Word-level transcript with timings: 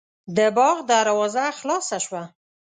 د 0.37 0.39
باغ 0.57 0.75
دروازه 0.91 1.45
خلاصه 1.59 1.97
شوه. 2.05 2.23